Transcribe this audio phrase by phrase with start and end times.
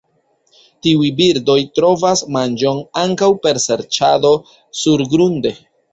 [0.85, 4.33] Tiuj birdoj trovas manĝon ankaŭ per serĉado
[4.83, 5.55] surgrunde.